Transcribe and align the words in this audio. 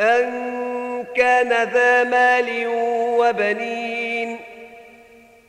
أن 0.00 1.04
كان 1.16 1.68
ذا 1.68 2.04
مال 2.04 2.66
وبنين. 3.18 4.38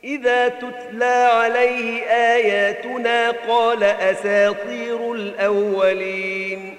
إذا 0.04 0.48
تتلى 0.48 1.30
عليه 1.32 2.02
آياتنا 2.10 3.30
قال 3.30 3.82
أساطير 3.82 5.12
الأولين. 5.12 6.76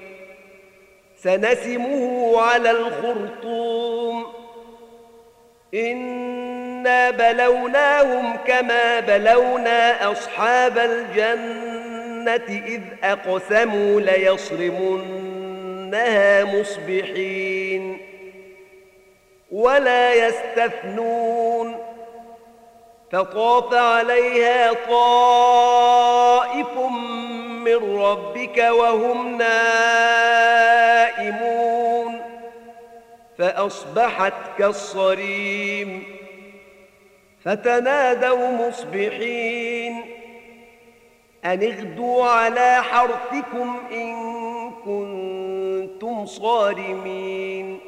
سنسمه 1.24 2.42
على 2.42 2.72
الخرطوم. 2.72 4.26
إنا 5.74 7.12
بلوناهم 7.12 8.38
كما 8.48 9.00
بلونا 9.00 10.12
أصحاب 10.12 10.78
الجنة 10.78 12.64
إذ 12.68 12.82
أقسموا 13.04 14.02
ليصرمنها 15.94 16.44
مصبحين 16.44 17.98
ولا 19.52 20.14
يستثنون 20.14 21.78
فطاف 23.12 23.74
عليها 23.74 24.74
طائف 24.90 26.78
من 27.66 28.00
ربك 28.02 28.58
وهم 28.58 29.38
نائمون 29.38 30.64
فأصبحت 33.38 34.34
كالصريم 34.58 36.04
فتنادوا 37.46 38.52
مصبحين 38.52 40.06
أن 41.46 41.64
اغدوا 41.64 42.26
على 42.26 42.84
حرثكم 42.84 43.80
إن 43.92 44.43
صارمين. 46.26 47.80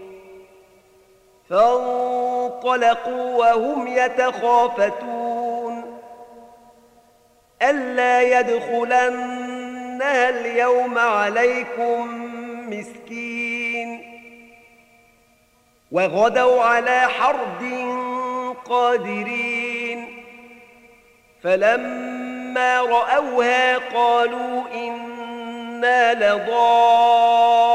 فانطلقوا 1.50 3.36
وهم 3.36 3.88
يتخافتون. 3.88 6.00
ألا 7.62 8.40
يدخلنها 8.40 10.30
اليوم 10.30 10.98
عليكم 10.98 12.32
مسكين. 12.70 14.16
وغدوا 15.92 16.64
على 16.64 17.00
حرد 17.00 17.86
قادرين. 18.66 20.24
فلما 21.44 22.82
رأوها 22.82 23.78
قالوا 23.78 24.64
إنا 24.74 26.14
لضالون 26.14 27.75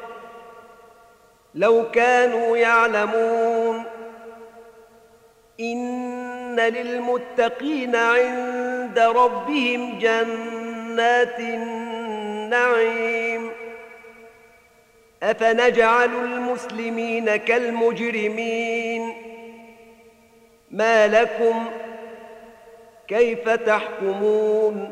لو 1.55 1.91
كانوا 1.91 2.57
يعلمون. 2.57 3.83
إن 5.59 6.59
للمتقين 6.59 7.95
عند 7.95 8.99
ربهم 8.99 9.99
جنات 9.99 11.39
النعيم. 11.39 13.51
أفنجعل 15.23 16.09
المسلمين 16.09 17.35
كالمجرمين. 17.35 19.13
ما 20.71 21.07
لكم 21.07 21.65
كيف 23.07 23.49
تحكمون؟ 23.49 24.91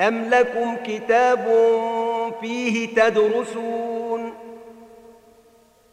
أم 0.00 0.30
لكم 0.30 0.76
كتاب 0.86 1.44
فيه 2.40 2.94
تدرسون؟ 2.94 3.99